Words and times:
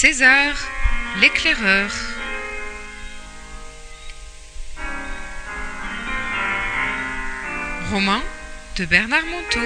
César, 0.00 0.54
l'éclaireur. 1.20 1.90
Roman 7.90 8.20
de 8.76 8.84
Bernard 8.84 9.24
Monteau. 9.26 9.58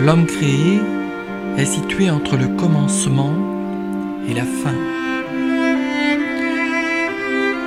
L'homme 0.00 0.24
créé 0.26 0.80
est 1.58 1.66
situé 1.66 2.08
entre 2.08 2.38
le 2.38 2.48
commencement 2.56 3.47
et 4.28 4.34
la 4.34 4.44
fin. 4.44 4.74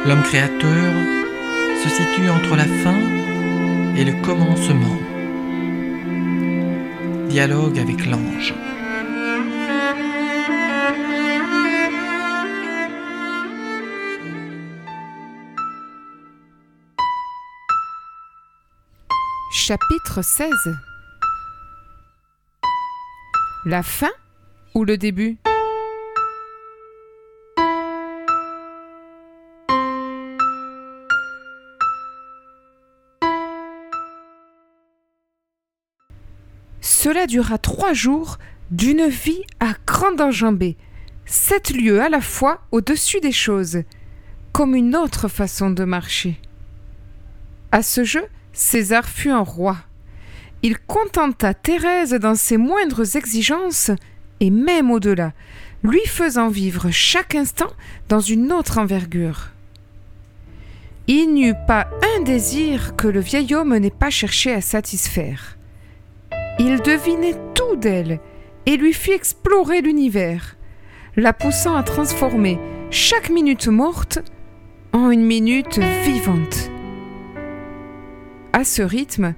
L'homme 0.06 0.24
créateur 0.24 0.94
se 1.84 1.90
situe 1.90 2.30
entre 2.30 2.56
la 2.56 2.66
fin 2.66 3.00
et 3.96 4.06
le 4.06 4.14
commencement. 4.24 4.98
Dialogue 7.30 7.80
avec 7.80 8.06
l'ange. 8.06 8.54
Chapitre 19.52 20.22
16 20.22 20.50
La 23.66 23.84
fin 23.84 24.12
ou 24.74 24.84
le 24.84 24.98
début? 24.98 25.41
Cela 37.12 37.28
dura 37.28 37.58
trois 37.58 37.92
jours 37.92 38.38
d'une 38.70 39.06
vie 39.08 39.44
à 39.60 39.74
grande 39.86 40.22
enjambée, 40.22 40.78
sept 41.26 41.72
lieues 41.72 42.02
à 42.02 42.08
la 42.08 42.22
fois 42.22 42.62
au-dessus 42.72 43.20
des 43.20 43.34
choses, 43.34 43.80
comme 44.54 44.76
une 44.76 44.96
autre 44.96 45.28
façon 45.28 45.72
de 45.72 45.84
marcher. 45.84 46.40
À 47.74 47.84
ce 47.84 48.06
jeu, 48.06 48.24
César 48.54 49.10
fut 49.10 49.30
un 49.30 49.42
roi. 49.42 49.76
Il 50.64 50.80
contenta 50.80 51.54
Thérèse 51.54 52.14
dans 52.14 52.36
ses 52.36 52.56
moindres 52.56 53.18
exigences 53.18 53.92
et 54.40 54.50
même 54.50 54.90
au-delà, 54.90 55.34
lui 55.84 56.06
faisant 56.06 56.48
vivre 56.48 56.92
chaque 56.92 57.36
instant 57.36 57.74
dans 58.08 58.22
une 58.22 58.54
autre 58.54 58.78
envergure. 58.78 59.50
Il 61.08 61.34
n'y 61.34 61.50
eut 61.50 61.66
pas 61.68 61.90
un 62.16 62.22
désir 62.22 62.96
que 62.96 63.10
le 63.10 63.20
vieil 63.20 63.54
homme 63.54 63.76
n'ait 63.76 63.90
pas 63.90 64.10
cherché 64.10 64.54
à 64.54 64.62
satisfaire. 64.62 65.58
Il 66.64 66.80
devinait 66.80 67.38
tout 67.56 67.76
d'elle 67.76 68.20
et 68.68 68.78
lui 68.78 68.94
fit 68.94 69.14
explorer 69.14 69.82
l'univers, 69.82 70.58
la 71.16 71.34
poussant 71.34 71.76
à 71.76 71.82
transformer 71.82 72.60
chaque 72.92 73.32
minute 73.32 73.68
morte 73.68 74.20
en 74.94 75.10
une 75.10 75.26
minute 75.26 75.80
vivante. 76.04 76.70
À 78.54 78.64
ce 78.64 78.84
rythme, 78.84 79.34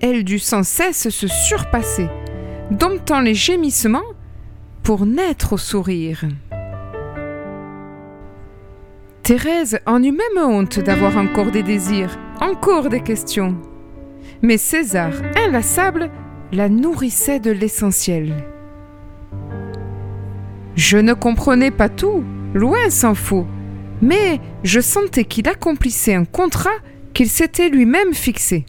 elle 0.00 0.24
dut 0.24 0.38
sans 0.38 0.62
cesse 0.62 1.10
se 1.10 1.26
surpasser, 1.26 2.08
domptant 2.70 3.20
les 3.20 3.34
gémissements 3.34 4.00
pour 4.82 5.04
naître 5.04 5.52
au 5.52 5.58
sourire. 5.58 6.24
Thérèse 9.22 9.78
en 9.84 10.02
eut 10.02 10.10
même 10.10 10.42
honte 10.42 10.80
d'avoir 10.80 11.18
encore 11.18 11.50
des 11.50 11.62
désirs, 11.62 12.18
encore 12.40 12.88
des 12.88 13.02
questions. 13.02 13.60
Mais 14.40 14.56
César, 14.56 15.12
inlassable, 15.36 16.10
la 16.52 16.68
nourrissait 16.68 17.40
de 17.40 17.50
l'essentiel. 17.50 18.44
Je 20.76 20.98
ne 20.98 21.14
comprenais 21.14 21.70
pas 21.70 21.88
tout, 21.88 22.22
loin 22.52 22.90
s'en 22.90 23.14
faut, 23.14 23.46
mais 24.02 24.38
je 24.62 24.80
sentais 24.80 25.24
qu'il 25.24 25.48
accomplissait 25.48 26.14
un 26.14 26.26
contrat 26.26 26.78
qu'il 27.14 27.30
s'était 27.30 27.70
lui-même 27.70 28.12
fixé. 28.12 28.66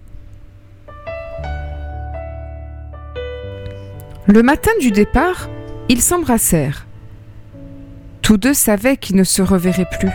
Le 4.27 4.41
matin 4.41 4.71
du 4.79 4.91
départ, 4.91 5.49
ils 5.89 6.01
s'embrassèrent. 6.01 6.87
Tous 8.21 8.37
deux 8.37 8.53
savaient 8.53 8.95
qu'ils 8.95 9.17
ne 9.17 9.25
se 9.25 9.41
reverraient 9.41 9.89
plus, 9.99 10.11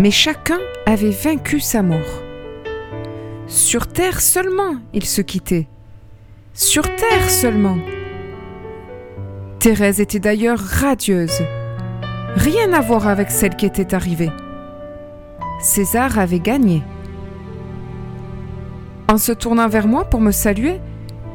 mais 0.00 0.10
chacun 0.10 0.58
avait 0.84 1.10
vaincu 1.10 1.60
sa 1.60 1.82
mort. 1.82 2.22
Sur 3.46 3.86
terre 3.86 4.20
seulement, 4.20 4.74
ils 4.92 5.04
se 5.04 5.20
quittaient. 5.20 5.68
Sur 6.56 6.84
terre 6.84 7.28
seulement. 7.28 7.76
Thérèse 9.58 10.00
était 10.00 10.20
d'ailleurs 10.20 10.58
radieuse. 10.58 11.42
Rien 12.34 12.72
à 12.72 12.80
voir 12.80 13.08
avec 13.08 13.30
celle 13.30 13.56
qui 13.56 13.66
était 13.66 13.94
arrivée. 13.94 14.30
César 15.60 16.18
avait 16.18 16.40
gagné. 16.40 16.82
En 19.06 19.18
se 19.18 19.32
tournant 19.32 19.68
vers 19.68 19.86
moi 19.86 20.06
pour 20.06 20.22
me 20.22 20.30
saluer, 20.30 20.80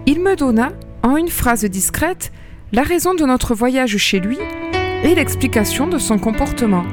il 0.07 0.23
me 0.23 0.35
donna, 0.35 0.71
en 1.03 1.15
une 1.15 1.29
phrase 1.29 1.65
discrète, 1.65 2.31
la 2.71 2.81
raison 2.81 3.13
de 3.13 3.23
notre 3.23 3.53
voyage 3.53 3.97
chez 3.97 4.19
lui 4.19 4.39
et 5.03 5.13
l'explication 5.13 5.85
de 5.85 5.99
son 5.99 6.17
comportement. 6.17 6.83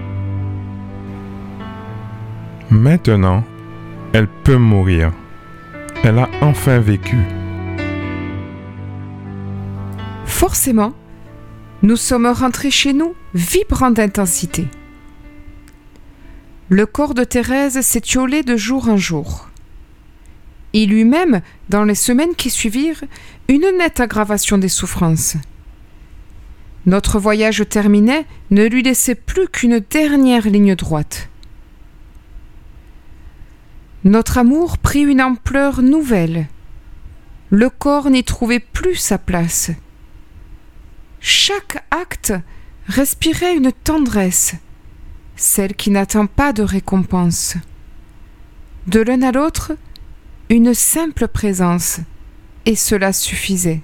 Maintenant, 2.68 3.42
elle 4.12 4.28
peut 4.28 4.58
mourir. 4.58 5.12
Elle 6.04 6.18
a 6.18 6.28
enfin 6.42 6.78
vécu. 6.78 7.16
Forcément, 10.48 10.94
nous 11.82 11.96
sommes 11.96 12.26
rentrés 12.26 12.70
chez 12.70 12.94
nous 12.94 13.14
vibrants 13.34 13.90
d'intensité. 13.90 14.66
Le 16.70 16.86
corps 16.86 17.12
de 17.12 17.22
Thérèse 17.22 17.78
s'étiolait 17.82 18.42
de 18.42 18.56
jour 18.56 18.88
en 18.88 18.96
jour. 18.96 19.50
Il 20.72 20.94
eut 20.94 21.04
même, 21.04 21.42
dans 21.68 21.84
les 21.84 21.94
semaines 21.94 22.34
qui 22.34 22.48
suivirent, 22.48 23.04
une 23.48 23.66
nette 23.76 24.00
aggravation 24.00 24.56
des 24.56 24.70
souffrances. 24.70 25.36
Notre 26.86 27.18
voyage 27.18 27.68
terminé, 27.68 28.24
ne 28.50 28.64
lui 28.64 28.82
laissait 28.82 29.16
plus 29.16 29.48
qu'une 29.48 29.80
dernière 29.80 30.48
ligne 30.48 30.76
droite. 30.76 31.28
Notre 34.02 34.38
amour 34.38 34.78
prit 34.78 35.02
une 35.02 35.20
ampleur 35.20 35.82
nouvelle. 35.82 36.46
Le 37.50 37.68
corps 37.68 38.08
n'y 38.08 38.24
trouvait 38.24 38.60
plus 38.60 38.94
sa 38.94 39.18
place. 39.18 39.72
Chaque 41.20 41.84
acte 41.90 42.32
respirait 42.86 43.56
une 43.56 43.72
tendresse, 43.72 44.54
celle 45.36 45.74
qui 45.74 45.90
n'attend 45.90 46.26
pas 46.26 46.52
de 46.52 46.62
récompense. 46.62 47.56
De 48.86 49.00
l'un 49.00 49.22
à 49.22 49.32
l'autre, 49.32 49.72
une 50.48 50.74
simple 50.74 51.28
présence, 51.28 52.00
et 52.66 52.76
cela 52.76 53.12
suffisait. 53.12 53.82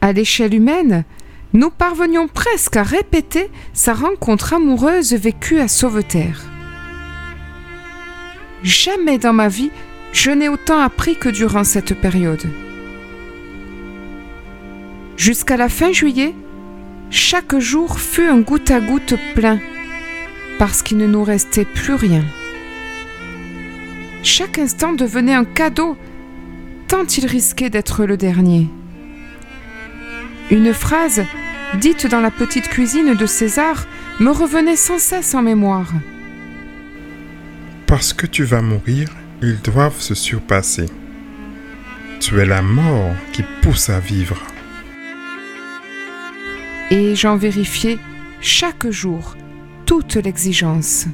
À 0.00 0.12
l'échelle 0.12 0.54
humaine, 0.54 1.04
nous 1.52 1.70
parvenions 1.70 2.28
presque 2.28 2.76
à 2.76 2.82
répéter 2.82 3.50
sa 3.72 3.94
rencontre 3.94 4.54
amoureuse 4.54 5.14
vécue 5.14 5.58
à 5.58 5.68
Sauveterre. 5.68 6.44
Jamais 8.62 9.18
dans 9.18 9.32
ma 9.32 9.48
vie 9.48 9.70
je 10.12 10.30
n'ai 10.30 10.48
autant 10.48 10.80
appris 10.80 11.16
que 11.16 11.28
durant 11.28 11.64
cette 11.64 11.94
période. 12.00 12.46
Jusqu'à 15.16 15.56
la 15.56 15.68
fin 15.68 15.92
juillet, 15.92 16.34
chaque 17.10 17.58
jour 17.58 17.98
fut 17.98 18.26
un 18.26 18.40
goutte 18.40 18.70
à 18.70 18.80
goutte 18.80 19.14
plein, 19.34 19.58
parce 20.58 20.82
qu'il 20.82 20.98
ne 20.98 21.06
nous 21.06 21.24
restait 21.24 21.64
plus 21.64 21.94
rien. 21.94 22.22
Chaque 24.22 24.58
instant 24.58 24.92
devenait 24.92 25.34
un 25.34 25.44
cadeau, 25.44 25.96
tant 26.88 27.04
il 27.04 27.26
risquait 27.26 27.70
d'être 27.70 28.04
le 28.04 28.16
dernier. 28.16 28.68
Une 30.50 30.74
phrase, 30.74 31.24
dite 31.80 32.06
dans 32.06 32.20
la 32.20 32.30
petite 32.30 32.68
cuisine 32.68 33.14
de 33.14 33.26
César, 33.26 33.86
me 34.20 34.30
revenait 34.30 34.76
sans 34.76 34.98
cesse 34.98 35.34
en 35.34 35.42
mémoire. 35.42 35.92
Parce 37.86 38.12
que 38.12 38.26
tu 38.26 38.44
vas 38.44 38.62
mourir, 38.62 39.08
ils 39.42 39.60
doivent 39.60 40.00
se 40.00 40.14
surpasser. 40.14 40.86
Tu 42.20 42.38
es 42.38 42.46
la 42.46 42.62
mort 42.62 43.14
qui 43.32 43.42
pousse 43.62 43.88
à 43.88 44.00
vivre. 44.00 44.36
Et 46.90 47.16
j'en 47.16 47.36
vérifiais 47.36 47.98
chaque 48.40 48.88
jour 48.88 49.36
toute 49.86 50.14
l'exigence. 50.14 51.06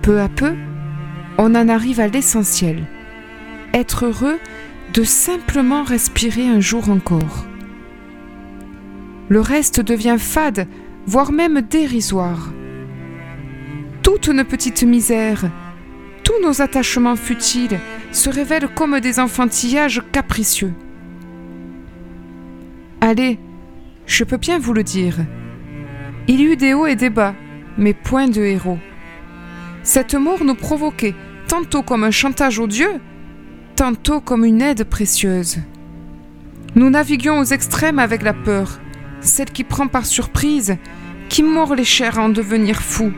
Peu 0.00 0.20
à 0.20 0.28
peu, 0.28 0.54
on 1.36 1.54
en 1.54 1.68
arrive 1.68 2.00
à 2.00 2.08
l'essentiel. 2.08 2.86
Être 3.74 4.06
heureux 4.06 4.38
de 4.94 5.04
simplement 5.04 5.84
respirer 5.84 6.48
un 6.48 6.60
jour 6.60 6.88
encore. 6.88 7.44
Le 9.28 9.40
reste 9.40 9.80
devient 9.80 10.16
fade, 10.18 10.66
voire 11.06 11.30
même 11.30 11.60
dérisoire. 11.60 12.50
Toutes 14.02 14.28
nos 14.28 14.44
petites 14.44 14.82
misères, 14.82 15.50
tous 16.24 16.42
nos 16.42 16.62
attachements 16.62 17.16
futiles 17.16 17.78
se 18.12 18.30
révèlent 18.30 18.68
comme 18.74 18.98
des 19.00 19.20
enfantillages 19.20 20.02
capricieux. 20.10 20.72
Allez, 23.02 23.38
je 24.04 24.24
peux 24.24 24.36
bien 24.36 24.58
vous 24.58 24.74
le 24.74 24.82
dire. 24.82 25.16
Il 26.28 26.40
y 26.40 26.44
eut 26.44 26.56
des 26.56 26.74
hauts 26.74 26.86
et 26.86 26.96
des 26.96 27.08
bas, 27.08 27.34
mais 27.78 27.94
point 27.94 28.28
de 28.28 28.42
héros. 28.42 28.78
Cette 29.82 30.14
mort 30.14 30.44
nous 30.44 30.54
provoquait 30.54 31.14
tantôt 31.48 31.82
comme 31.82 32.04
un 32.04 32.10
chantage 32.10 32.58
odieux, 32.58 33.00
tantôt 33.74 34.20
comme 34.20 34.44
une 34.44 34.60
aide 34.60 34.84
précieuse. 34.84 35.60
Nous 36.74 36.90
naviguions 36.90 37.38
aux 37.38 37.44
extrêmes 37.44 37.98
avec 37.98 38.22
la 38.22 38.34
peur, 38.34 38.78
celle 39.20 39.50
qui 39.50 39.64
prend 39.64 39.88
par 39.88 40.04
surprise, 40.04 40.76
qui 41.30 41.42
mord 41.42 41.74
les 41.74 41.84
chairs 41.84 42.18
à 42.18 42.22
en 42.22 42.28
devenir 42.28 42.82
fou. 42.82 43.12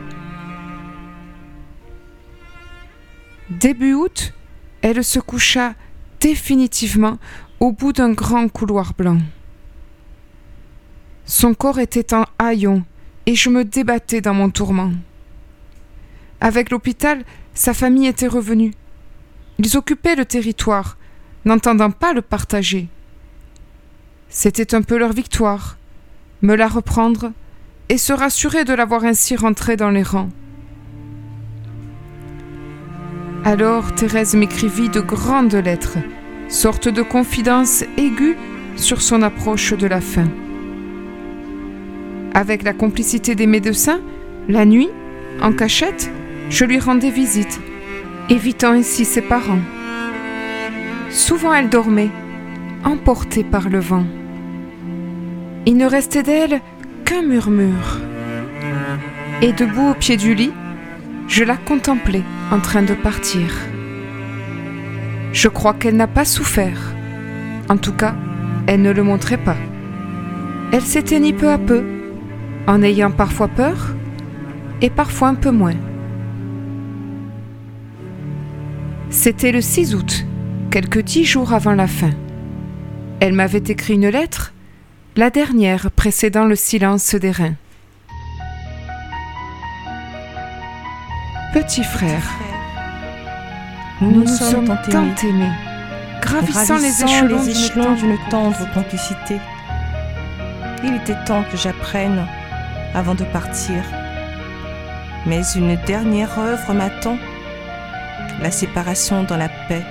Début 3.49 3.93
août, 3.93 4.33
elle 4.81 5.03
se 5.03 5.19
coucha 5.19 5.73
définitivement 6.21 7.17
au 7.59 7.73
bout 7.73 7.91
d'un 7.91 8.13
grand 8.13 8.47
couloir 8.47 8.93
blanc. 8.97 9.17
Son 11.25 11.53
corps 11.53 11.79
était 11.79 12.13
en 12.13 12.25
haillons 12.37 12.83
et 13.25 13.35
je 13.35 13.49
me 13.49 13.63
débattais 13.63 14.21
dans 14.21 14.33
mon 14.33 14.49
tourment. 14.49 14.91
Avec 16.41 16.71
l'hôpital, 16.71 17.23
sa 17.53 17.73
famille 17.73 18.07
était 18.07 18.27
revenue. 18.27 18.73
Ils 19.59 19.77
occupaient 19.77 20.15
le 20.15 20.25
territoire, 20.25 20.97
n'entendant 21.45 21.91
pas 21.91 22.13
le 22.13 22.21
partager. 22.21 22.87
C'était 24.29 24.75
un 24.75 24.81
peu 24.81 24.97
leur 24.97 25.13
victoire, 25.13 25.77
me 26.41 26.55
la 26.55 26.67
reprendre 26.67 27.31
et 27.89 27.97
se 27.97 28.11
rassurer 28.11 28.65
de 28.65 28.73
l'avoir 28.73 29.05
ainsi 29.05 29.35
rentrée 29.35 29.77
dans 29.77 29.91
les 29.91 30.03
rangs. 30.03 30.29
Alors 33.45 33.93
Thérèse 33.93 34.35
m'écrivit 34.35 34.89
de 34.89 35.01
grandes 35.01 35.53
lettres, 35.53 35.97
sorte 36.49 36.87
de 36.87 37.01
confidence 37.01 37.83
aiguë 37.97 38.37
sur 38.75 39.01
son 39.01 39.21
approche 39.21 39.73
de 39.73 39.87
la 39.87 40.01
fin. 40.01 40.27
Avec 42.35 42.63
la 42.63 42.73
complicité 42.73 43.35
des 43.35 43.45
médecins, 43.45 44.01
la 44.49 44.65
nuit, 44.65 44.89
en 45.41 45.53
cachette, 45.53 46.11
je 46.49 46.65
lui 46.65 46.79
rendais 46.79 47.11
visite, 47.11 47.59
évitant 48.29 48.71
ainsi 48.71 49.05
ses 49.05 49.21
parents. 49.21 49.61
Souvent 51.11 51.53
elle 51.53 51.69
dormait, 51.69 52.09
emportée 52.83 53.43
par 53.43 53.69
le 53.69 53.79
vent. 53.79 54.05
Il 55.67 55.77
ne 55.77 55.85
restait 55.85 56.23
d'elle 56.23 56.61
qu'un 57.05 57.21
murmure. 57.21 57.99
Et 59.41 59.53
debout 59.53 59.91
au 59.91 59.93
pied 59.93 60.17
du 60.17 60.33
lit, 60.33 60.53
je 61.27 61.43
la 61.43 61.55
contemplais 61.55 62.23
en 62.51 62.59
train 62.59 62.81
de 62.81 62.95
partir. 62.95 63.53
Je 65.33 65.47
crois 65.47 65.73
qu'elle 65.73 65.95
n'a 65.95 66.07
pas 66.07 66.25
souffert. 66.25 66.95
En 67.69 67.77
tout 67.77 67.93
cas, 67.93 68.15
elle 68.65 68.81
ne 68.81 68.91
le 68.91 69.03
montrait 69.03 69.37
pas. 69.37 69.57
Elle 70.71 70.81
s'éteignit 70.81 71.35
peu 71.35 71.49
à 71.49 71.57
peu, 71.57 71.83
en 72.67 72.81
ayant 72.81 73.11
parfois 73.11 73.47
peur 73.47 73.95
et 74.81 74.89
parfois 74.89 75.29
un 75.29 75.35
peu 75.35 75.51
moins. 75.51 75.75
C'était 79.09 79.51
le 79.51 79.61
6 79.61 79.95
août, 79.95 80.25
quelques 80.71 81.01
dix 81.03 81.23
jours 81.23 81.53
avant 81.53 81.73
la 81.73 81.87
fin. 81.87 82.11
Elle 83.19 83.33
m'avait 83.33 83.63
écrit 83.67 83.93
une 83.93 84.09
lettre, 84.09 84.53
la 85.15 85.29
dernière 85.29 85.91
précédant 85.91 86.45
le 86.45 86.55
silence 86.55 87.15
des 87.15 87.31
reins. 87.31 87.55
Petit 91.53 91.83
frère, 91.83 92.23
nous 94.01 94.21
nous, 94.21 94.27
sommes 94.27 94.75
tant 94.89 95.05
aimés, 95.23 95.51
gravissant 96.19 96.77
les 96.77 97.03
échelons 97.03 97.93
d'une 97.93 98.17
tendre 98.29 98.67
complicité. 98.73 99.37
Il 100.83 100.95
était 100.95 101.23
temps 101.25 101.43
que 101.49 101.55
j'apprenne 101.55 102.25
avant 102.93 103.15
de 103.15 103.23
partir. 103.25 103.83
Mais 105.25 105.41
une 105.55 105.75
dernière 105.85 106.37
œuvre 106.37 106.73
m'attend, 106.73 107.17
la 108.41 108.51
séparation 108.51 109.23
dans 109.23 109.37
la 109.37 109.49
paix. 109.67 109.83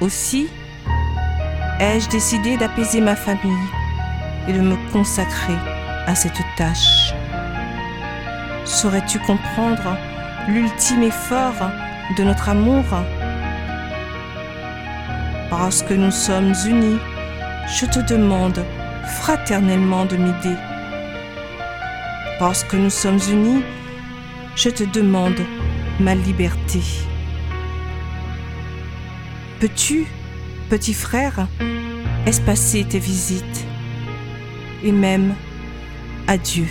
Aussi, 0.00 0.48
ai-je 1.80 2.08
décidé 2.08 2.56
d'apaiser 2.56 3.00
ma 3.00 3.16
famille 3.16 3.68
et 4.48 4.52
de 4.52 4.60
me 4.60 4.76
consacrer 4.92 5.56
à 6.06 6.14
cette 6.14 6.40
tâche. 6.56 7.12
Saurais-tu 8.64 9.18
comprendre 9.20 9.96
l'ultime 10.48 11.02
effort 11.02 11.70
de 12.16 12.24
notre 12.24 12.48
amour? 12.48 12.84
Parce 15.50 15.82
que 15.82 15.94
nous 15.94 16.10
sommes 16.10 16.52
unis, 16.66 16.98
je 17.68 17.86
te 17.86 18.00
demande 18.00 18.64
fraternellement 19.04 20.04
de 20.04 20.16
m'aider. 20.16 20.56
Parce 22.38 22.62
que 22.62 22.76
nous 22.76 22.90
sommes 22.90 23.18
unis, 23.30 23.64
je 24.54 24.70
te 24.70 24.84
demande 24.84 25.40
ma 25.98 26.14
liberté. 26.14 26.80
Peux-tu, 29.58 30.06
petit 30.70 30.94
frère, 30.94 31.48
espacer 32.26 32.84
tes 32.84 33.00
visites 33.00 33.66
et 34.84 34.92
même 34.92 35.34
adieu? 36.28 36.68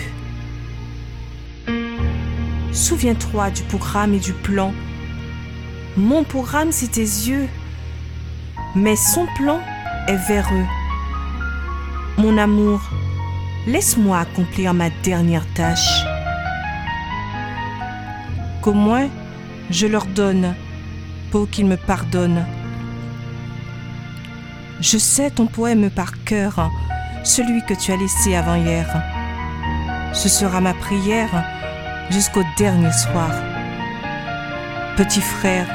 Souviens-toi 2.72 3.50
du 3.50 3.64
programme 3.64 4.14
et 4.14 4.20
du 4.20 4.32
plan. 4.32 4.74
Mon 5.98 6.24
programme, 6.24 6.72
c'est 6.72 6.92
tes 6.92 7.02
yeux, 7.02 7.50
mais 8.74 8.96
son 8.96 9.28
plan 9.36 9.60
est 10.08 10.28
vers 10.30 10.48
eux. 10.54 12.22
Mon 12.22 12.38
amour, 12.38 12.80
laisse-moi 13.68 14.20
accomplir 14.20 14.74
ma 14.74 14.90
dernière 15.04 15.46
tâche. 15.54 16.06
Qu'au 18.62 18.74
moins, 18.74 19.10
je 19.70 19.86
leur 19.86 20.06
donne 20.06 20.56
pour 21.32 21.50
qu'ils 21.50 21.68
me 21.68 21.76
pardonnent. 21.76 22.46
Je 24.80 24.98
sais 24.98 25.30
ton 25.32 25.48
poème 25.48 25.90
par 25.90 26.24
cœur, 26.24 26.72
celui 27.24 27.62
que 27.66 27.74
tu 27.74 27.92
as 27.92 27.98
laissé 27.98 28.36
avant-hier. 28.36 28.88
Ce 30.14 30.30
sera 30.30 30.62
ma 30.62 30.74
prière 30.74 31.44
jusqu'au 32.10 32.44
dernier 32.58 32.92
soir. 32.92 33.32
Petit 34.96 35.22
frère, 35.22 35.68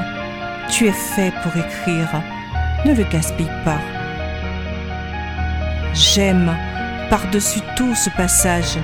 tu 0.71 0.87
es 0.87 0.93
fait 0.93 1.33
pour 1.43 1.55
écrire, 1.55 2.09
ne 2.87 2.95
le 2.95 3.05
gaspille 3.05 3.53
pas. 3.65 3.81
J'aime 5.93 6.57
par-dessus 7.13 7.61
tout 7.77 7.95
ce 7.95 8.09
passage. 8.09 8.79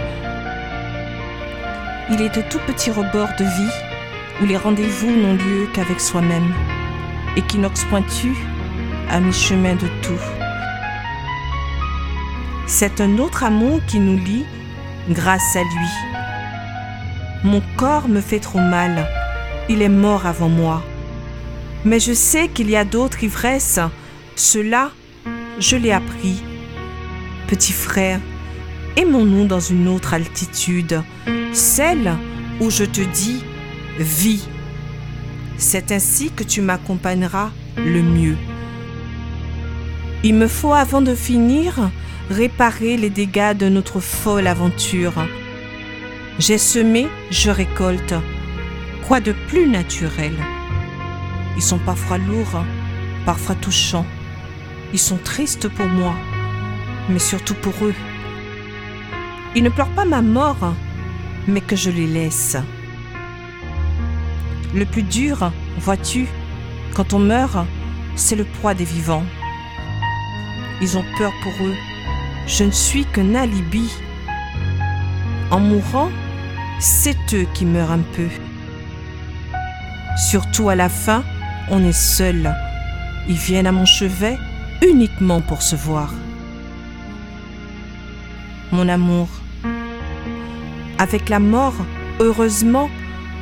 Il 2.11 2.20
est 2.20 2.37
de 2.37 2.42
tout 2.42 2.58
petit 2.66 2.90
rebord 2.90 3.30
de 3.38 3.44
vie 3.44 3.73
où 4.42 4.44
les 4.44 4.58
rendez-vous 4.58 5.11
n'ont 5.11 5.32
lieu 5.32 5.66
qu'avec 5.73 5.99
soi-même. 5.99 6.52
Équinoxe 7.38 7.85
pointu 7.85 8.37
à 9.08 9.20
mi-chemin 9.20 9.76
de 9.76 9.88
tout. 10.02 10.23
C'est 12.66 13.00
un 13.00 13.16
autre 13.16 13.44
amour 13.44 13.80
qui 13.87 13.99
nous 13.99 14.18
lie 14.18 14.44
grâce 15.08 15.56
à 15.56 15.62
lui. 15.62 15.90
Mon 17.44 17.62
corps 17.78 18.11
me 18.11 18.20
fait 18.20 18.40
trop 18.40 18.61
mal. 18.61 19.08
Il 19.70 19.80
est 19.80 19.88
mort 19.88 20.26
avant 20.26 20.50
moi. 20.50 20.82
Mais 21.87 21.99
je 21.99 22.12
sais 22.12 22.49
qu'il 22.49 22.68
y 22.68 22.76
a 22.76 22.85
d'autres 22.85 23.25
ivresses. 23.25 23.80
Cela, 24.37 24.90
je 25.58 25.76
l'ai 25.76 25.92
appris. 25.92 26.42
Petit 27.49 27.73
frère, 27.73 28.21
aimons-nous 28.97 29.47
dans 29.47 29.59
une 29.59 29.88
autre 29.88 30.12
altitude, 30.12 31.02
celle 31.55 32.12
où 32.61 32.69
je 32.69 32.85
te 32.85 33.00
dis 33.00 33.43
vis. 33.99 34.47
C'est 35.57 35.90
ainsi 35.90 36.31
que 36.31 36.45
tu 36.45 36.61
m'accompagneras 36.61 37.50
le 37.78 38.02
mieux. 38.02 38.37
Il 40.25 40.35
me 40.35 40.47
faut, 40.47 40.75
avant 40.75 41.00
de 41.00 41.14
finir, 41.14 41.90
réparer 42.28 42.99
les 42.99 43.09
dégâts 43.09 43.57
de 43.57 43.71
notre 43.71 43.99
folle 43.99 44.47
aventure. 44.47 45.14
J'ai 46.38 46.59
semé, 46.59 47.07
je 47.31 47.50
récolte. 47.50 48.12
Quoi 49.07 49.21
de 49.21 49.33
plus 49.49 49.67
naturel? 49.67 50.35
Ils 51.57 51.62
sont 51.62 51.78
parfois 51.78 52.19
lourds, 52.19 52.62
parfois 53.25 53.55
touchants. 53.55 54.07
Ils 54.93 54.99
sont 54.99 55.17
tristes 55.17 55.69
pour 55.69 55.87
moi, 55.87 56.14
mais 57.09 57.19
surtout 57.19 57.55
pour 57.55 57.75
eux. 57.83 57.95
Ils 59.55 59.62
ne 59.62 59.71
pleurent 59.71 59.95
pas 59.95 60.05
ma 60.05 60.23
mort, 60.23 60.75
mais 61.47 61.61
que 61.61 61.77
je 61.77 61.91
les 61.91 62.07
laisse. 62.07 62.57
Le 64.75 64.85
plus 64.85 65.03
dur, 65.03 65.50
vois-tu, 65.79 66.27
quand 66.95 67.15
on 67.15 67.19
meurt, 67.19 67.67
c'est 68.17 68.37
le 68.37 68.45
poids 68.45 68.75
des 68.75 68.85
vivants. 68.85 69.25
Ils 70.83 70.99
ont 70.99 71.05
peur 71.17 71.33
pour 71.43 71.67
eux, 71.67 71.75
je 72.47 72.65
ne 72.65 72.71
suis 72.71 73.05
qu'un 73.05 73.35
alibi. 73.35 73.91
En 75.50 75.61
mourant, 75.61 76.11
c'est 76.79 77.17
eux 77.33 77.47
qui 77.55 77.65
meurent 77.65 77.93
un 77.93 78.05
peu. 78.15 78.29
Surtout 80.31 80.69
à 80.69 80.75
la 80.75 80.88
fin, 80.88 81.25
on 81.71 81.83
est 81.85 81.93
seul. 81.93 82.55
Ils 83.29 83.37
viennent 83.37 83.67
à 83.67 83.73
mon 83.73 83.87
chevet 83.87 84.38
uniquement 84.87 85.41
pour 85.41 85.62
se 85.62 85.77
voir. 85.77 86.12
Mon 88.70 88.88
amour, 88.88 89.28
avec 90.98 91.28
la 91.28 91.38
mort, 91.38 91.75
heureusement, 92.20 92.90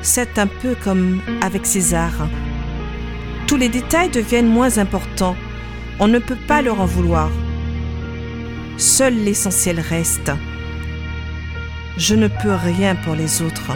c'est 0.02 0.38
un 0.38 0.46
peu 0.46 0.76
comme 0.84 1.20
avec 1.40 1.66
César. 1.66 2.12
Tous 3.46 3.56
les 3.56 3.68
détails 3.68 4.10
deviennent 4.10 4.48
moins 4.48 4.78
importants. 4.78 5.36
On 5.98 6.06
ne 6.06 6.18
peut 6.18 6.38
pas 6.46 6.62
leur 6.62 6.80
en 6.80 6.84
vouloir. 6.84 7.30
Seul 8.76 9.14
l'essentiel 9.14 9.80
reste. 9.80 10.30
Je 11.96 12.14
ne 12.14 12.28
peux 12.28 12.54
rien 12.54 12.94
pour 12.94 13.14
les 13.14 13.40
autres. 13.40 13.72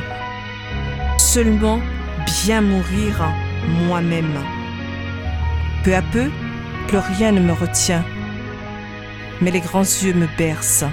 Seulement 1.19 1.81
bien 2.45 2.61
mourir 2.61 3.25
moi-même. 3.89 4.39
Peu 5.85 5.95
à 5.95 6.03
peu, 6.03 6.31
plus 6.87 6.99
rien 6.99 7.33
ne 7.33 7.41
me 7.41 7.53
retient. 7.53 8.05
Mais 9.41 9.51
les 9.51 9.61
grands 9.61 9.81
yeux 9.81 10.13
me 10.13 10.29
bercent. 10.37 10.85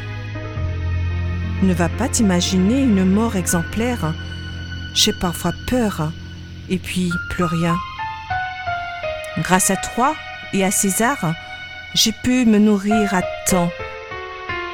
Ne 1.64 1.74
va 1.74 1.90
pas 1.90 2.08
t'imaginer 2.08 2.84
une 2.84 3.04
mort 3.04 3.36
exemplaire. 3.36 4.14
J'ai 4.94 5.14
parfois 5.14 5.54
peur. 5.68 6.12
Et 6.70 6.78
puis, 6.78 7.12
plus 7.32 7.46
rien. 7.46 7.76
Grâce 9.40 9.72
à 9.72 9.76
toi 9.76 10.16
et 10.54 10.64
à 10.64 10.72
César, 10.72 11.18
j'ai 11.96 12.12
pu 12.12 12.46
me 12.46 12.60
nourrir 12.60 13.14
à 13.16 13.22
temps. 13.50 13.72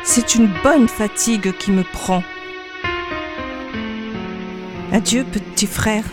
C'est 0.04 0.36
une 0.36 0.52
bonne 0.62 0.90
fatigue 0.90 1.56
qui 1.58 1.72
me 1.72 1.84
prend. 1.84 2.24
Adieu, 4.92 5.24
petit 5.24 5.68
frère. 5.68 6.04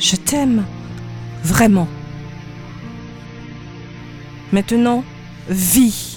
Je 0.00 0.16
t'aime, 0.16 0.64
vraiment. 1.44 1.88
Maintenant, 4.52 5.04
vis. 5.48 6.09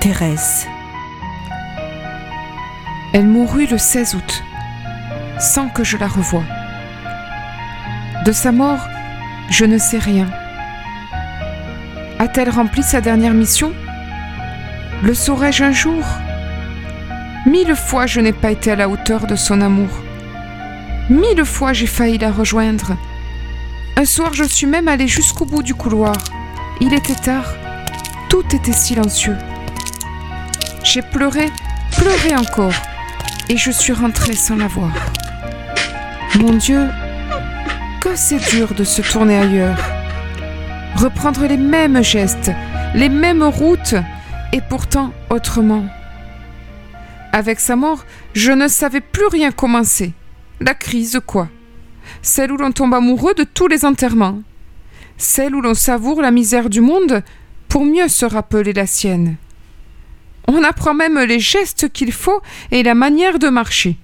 Thérèse. 0.00 0.66
Elle 3.12 3.26
mourut 3.26 3.66
le 3.66 3.76
16 3.76 4.14
août, 4.14 4.42
sans 5.38 5.68
que 5.68 5.84
je 5.84 5.98
la 5.98 6.08
revoie. 6.08 6.42
De 8.24 8.32
sa 8.32 8.50
mort, 8.50 8.80
je 9.50 9.66
ne 9.66 9.76
sais 9.76 9.98
rien. 9.98 10.26
A-t-elle 12.18 12.48
rempli 12.48 12.82
sa 12.82 13.02
dernière 13.02 13.34
mission? 13.34 13.74
Le 15.02 15.12
saurai-je 15.12 15.64
un 15.64 15.72
jour? 15.72 16.02
Mille 17.44 17.76
fois 17.76 18.06
je 18.06 18.20
n'ai 18.20 18.32
pas 18.32 18.52
été 18.52 18.70
à 18.70 18.76
la 18.76 18.88
hauteur 18.88 19.26
de 19.26 19.36
son 19.36 19.60
amour. 19.60 19.90
Mille 21.10 21.44
fois 21.44 21.74
j'ai 21.74 21.86
failli 21.86 22.16
la 22.16 22.32
rejoindre. 22.32 22.96
Un 23.98 24.06
soir 24.06 24.32
je 24.32 24.44
suis 24.44 24.66
même 24.66 24.88
allée 24.88 25.08
jusqu'au 25.08 25.44
bout 25.44 25.62
du 25.62 25.74
couloir. 25.74 26.16
Il 26.80 26.94
était 26.94 27.14
tard. 27.14 27.52
Tout 28.30 28.44
était 28.56 28.72
silencieux. 28.72 29.36
J'ai 30.92 31.02
pleuré, 31.02 31.52
pleuré 31.98 32.34
encore, 32.34 32.74
et 33.48 33.56
je 33.56 33.70
suis 33.70 33.92
rentrée 33.92 34.34
sans 34.34 34.56
la 34.56 34.66
voir. 34.66 34.90
Mon 36.40 36.54
Dieu, 36.54 36.88
que 38.00 38.16
c'est 38.16 38.44
dur 38.50 38.74
de 38.74 38.82
se 38.82 39.00
tourner 39.00 39.38
ailleurs. 39.38 39.78
Reprendre 40.96 41.46
les 41.46 41.58
mêmes 41.58 42.02
gestes, 42.02 42.50
les 42.96 43.08
mêmes 43.08 43.44
routes, 43.44 43.94
et 44.52 44.60
pourtant 44.60 45.12
autrement. 45.28 45.84
Avec 47.32 47.60
sa 47.60 47.76
mort, 47.76 48.04
je 48.34 48.50
ne 48.50 48.66
savais 48.66 49.00
plus 49.00 49.28
rien 49.28 49.52
commencer. 49.52 50.12
La 50.58 50.74
crise, 50.74 51.20
quoi. 51.24 51.48
Celle 52.20 52.50
où 52.50 52.56
l'on 52.56 52.72
tombe 52.72 52.94
amoureux 52.94 53.34
de 53.34 53.44
tous 53.44 53.68
les 53.68 53.84
enterrements. 53.84 54.42
Celle 55.18 55.54
où 55.54 55.60
l'on 55.60 55.74
savoure 55.74 56.20
la 56.20 56.32
misère 56.32 56.68
du 56.68 56.80
monde 56.80 57.22
pour 57.68 57.84
mieux 57.84 58.08
se 58.08 58.26
rappeler 58.26 58.72
la 58.72 58.86
sienne. 58.86 59.36
On 60.48 60.64
apprend 60.64 60.94
même 60.94 61.18
les 61.20 61.40
gestes 61.40 61.90
qu'il 61.92 62.12
faut 62.12 62.40
et 62.70 62.82
la 62.82 62.94
manière 62.94 63.38
de 63.38 63.48
marcher. 63.48 63.96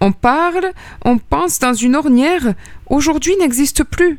On 0.00 0.12
parle, 0.12 0.72
on 1.04 1.18
pense 1.18 1.58
dans 1.60 1.74
une 1.74 1.94
ornière, 1.94 2.54
aujourd'hui 2.90 3.36
n'existe 3.38 3.84
plus. 3.84 4.18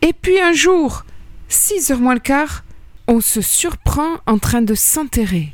Et 0.00 0.12
puis 0.12 0.40
un 0.40 0.52
jour, 0.52 1.04
six 1.48 1.90
heures 1.90 1.98
moins 1.98 2.14
le 2.14 2.20
quart, 2.20 2.62
on 3.08 3.20
se 3.20 3.40
surprend 3.40 4.18
en 4.26 4.38
train 4.38 4.62
de 4.62 4.74
s'enterrer. 4.74 5.52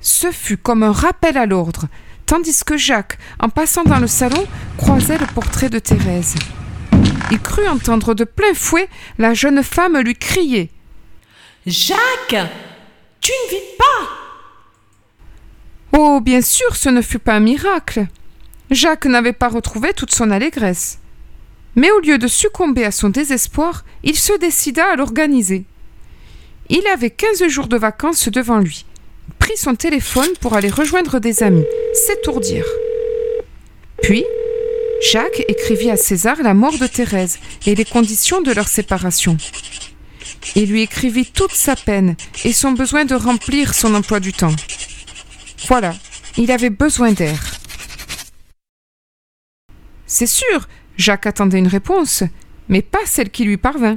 Ce 0.00 0.32
fut 0.32 0.56
comme 0.56 0.82
un 0.82 0.92
rappel 0.92 1.36
à 1.36 1.46
l'ordre, 1.46 1.86
tandis 2.26 2.64
que 2.64 2.76
Jacques, 2.76 3.18
en 3.38 3.48
passant 3.48 3.84
dans 3.84 3.98
le 3.98 4.06
salon, 4.06 4.46
croisait 4.76 5.18
le 5.18 5.26
portrait 5.26 5.70
de 5.70 5.78
Thérèse. 5.78 6.34
Il 7.30 7.38
crut 7.38 7.68
entendre 7.68 8.14
de 8.14 8.24
plein 8.24 8.54
fouet 8.54 8.88
la 9.18 9.34
jeune 9.34 9.62
femme 9.62 9.98
lui 10.00 10.16
crier 10.16 10.70
Jacques 11.66 12.50
Tu 13.20 13.32
ne 13.32 13.50
vis 13.50 13.76
pas 13.78 14.08
Oh, 15.98 16.20
bien 16.20 16.40
sûr, 16.40 16.76
ce 16.76 16.88
ne 16.88 17.02
fut 17.02 17.18
pas 17.18 17.34
un 17.34 17.40
miracle. 17.40 18.06
Jacques 18.70 19.06
n'avait 19.06 19.32
pas 19.32 19.48
retrouvé 19.48 19.92
toute 19.92 20.12
son 20.12 20.30
allégresse. 20.30 20.98
Mais 21.76 21.90
au 21.90 22.00
lieu 22.00 22.18
de 22.18 22.28
succomber 22.28 22.84
à 22.84 22.90
son 22.90 23.08
désespoir, 23.08 23.84
il 24.02 24.16
se 24.16 24.36
décida 24.38 24.86
à 24.92 24.96
l'organiser. 24.96 25.64
Il 26.68 26.86
avait 26.86 27.10
quinze 27.10 27.46
jours 27.48 27.68
de 27.68 27.76
vacances 27.76 28.28
devant 28.28 28.58
lui 28.58 28.86
prit 29.40 29.56
son 29.56 29.74
téléphone 29.74 30.28
pour 30.40 30.54
aller 30.54 30.70
rejoindre 30.70 31.18
des 31.18 31.42
amis, 31.42 31.64
s'étourdir. 31.94 32.64
Puis, 34.02 34.24
Jacques 35.10 35.42
écrivit 35.48 35.90
à 35.90 35.96
César 35.96 36.36
la 36.42 36.54
mort 36.54 36.78
de 36.78 36.86
Thérèse 36.86 37.38
et 37.66 37.74
les 37.74 37.84
conditions 37.84 38.42
de 38.42 38.52
leur 38.52 38.68
séparation. 38.68 39.36
Il 40.56 40.70
lui 40.70 40.82
écrivit 40.82 41.26
toute 41.26 41.52
sa 41.52 41.76
peine 41.76 42.16
et 42.44 42.52
son 42.52 42.72
besoin 42.72 43.04
de 43.04 43.14
remplir 43.14 43.74
son 43.74 43.94
emploi 43.94 44.20
du 44.20 44.32
temps. 44.32 44.54
Voilà, 45.68 45.94
il 46.36 46.50
avait 46.50 46.70
besoin 46.70 47.12
d'air. 47.12 47.38
C'est 50.06 50.26
sûr, 50.26 50.68
Jacques 50.96 51.26
attendait 51.26 51.58
une 51.58 51.68
réponse, 51.68 52.24
mais 52.68 52.82
pas 52.82 53.06
celle 53.06 53.30
qui 53.30 53.44
lui 53.44 53.56
parvint. 53.56 53.96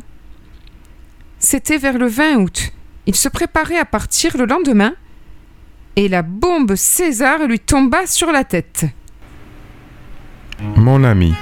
C'était 1.40 1.78
vers 1.78 1.98
le 1.98 2.08
20 2.08 2.36
août. 2.36 2.72
Il 3.06 3.16
se 3.16 3.30
préparait 3.30 3.80
à 3.80 3.86
partir 3.86 4.38
le 4.38 4.46
lendemain 4.46 4.94
et 5.96 6.08
la 6.08 6.22
bombe 6.22 6.76
César 6.76 7.46
lui 7.48 7.60
tomba 7.60 8.06
sur 8.06 8.32
la 8.32 8.44
tête. 8.44 8.86
Mon 10.76 11.04
ami, 11.04 11.34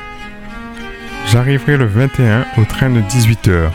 j'arriverai 1.28 1.78
le 1.78 1.86
21 1.86 2.46
au 2.58 2.66
train 2.66 2.90
de 2.90 3.02
18h. 3.02 3.72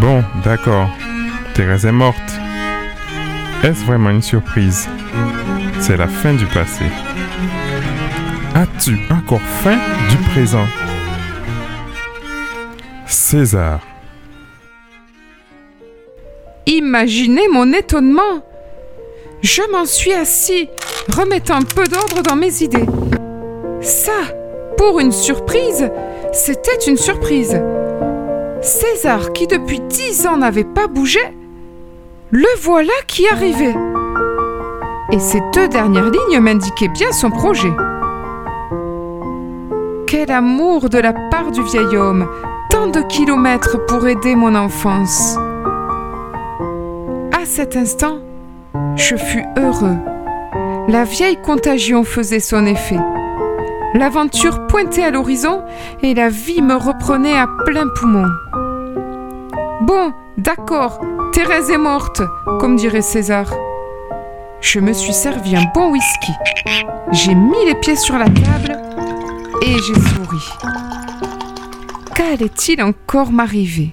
Bon, 0.00 0.22
d'accord, 0.44 0.88
Thérèse 1.54 1.86
est 1.86 1.92
morte. 1.92 2.16
Est-ce 3.64 3.84
vraiment 3.84 4.10
une 4.10 4.22
surprise? 4.22 4.88
C'est 5.80 5.96
la 5.96 6.08
fin 6.08 6.34
du 6.34 6.46
passé. 6.46 6.84
As-tu 8.54 8.98
encore 9.10 9.40
faim 9.62 9.78
du 10.10 10.16
présent? 10.30 10.66
César. 13.06 13.80
Imaginez 16.66 17.48
mon 17.48 17.72
étonnement 17.72 18.42
je 19.40 19.62
m'en 19.70 19.84
suis 19.84 20.12
assis, 20.12 20.68
remettant 21.16 21.62
peu 21.62 21.84
d'ordre 21.84 22.22
dans 22.22 22.34
mes 22.34 22.62
idées. 22.62 22.86
Ça, 23.80 24.20
pour 24.76 24.98
une 24.98 25.12
surprise, 25.12 25.88
c'était 26.32 26.84
une 26.88 26.96
surprise. 26.96 27.60
César, 28.62 29.32
qui 29.32 29.46
depuis 29.46 29.80
dix 29.80 30.26
ans 30.26 30.36
n'avait 30.36 30.64
pas 30.64 30.88
bougé, 30.88 31.20
le 32.30 32.48
voilà 32.60 32.92
qui 33.06 33.28
arrivait. 33.28 33.76
Et 35.12 35.18
ces 35.18 35.40
deux 35.54 35.68
dernières 35.68 36.10
lignes 36.10 36.40
m'indiquaient 36.40 36.88
bien 36.88 37.12
son 37.12 37.30
projet. 37.30 37.72
Quel 40.06 40.30
amour 40.30 40.88
de 40.90 40.98
la 40.98 41.12
part 41.12 41.50
du 41.52 41.62
vieil 41.62 41.96
homme, 41.96 42.28
tant 42.68 42.88
de 42.88 43.00
kilomètres 43.00 43.84
pour 43.86 44.06
aider 44.06 44.34
mon 44.34 44.54
enfance. 44.54 45.38
À 47.32 47.44
cet 47.44 47.76
instant, 47.76 48.18
je 48.96 49.16
fus 49.16 49.44
heureux. 49.56 49.96
La 50.88 51.04
vieille 51.04 51.40
contagion 51.40 52.04
faisait 52.04 52.40
son 52.40 52.66
effet. 52.66 52.98
L'aventure 53.94 54.66
pointait 54.66 55.04
à 55.04 55.10
l'horizon 55.10 55.64
et 56.02 56.14
la 56.14 56.28
vie 56.28 56.60
me 56.60 56.74
reprenait 56.74 57.38
à 57.38 57.46
plein 57.64 57.88
poumon. 57.88 58.26
Bon, 59.82 60.12
d'accord, 60.36 61.00
Thérèse 61.32 61.70
est 61.70 61.78
morte, 61.78 62.20
comme 62.60 62.76
dirait 62.76 63.02
César. 63.02 63.46
Je 64.60 64.80
me 64.80 64.92
suis 64.92 65.14
servi 65.14 65.56
un 65.56 65.64
bon 65.74 65.90
whisky. 65.90 66.32
J'ai 67.12 67.34
mis 67.34 67.64
les 67.64 67.76
pieds 67.76 67.96
sur 67.96 68.18
la 68.18 68.26
table 68.26 68.78
et 69.62 69.72
j'ai 69.72 69.94
souri. 69.94 70.44
Qu'allait-il 72.14 72.82
encore 72.82 73.32
m'arriver? 73.32 73.92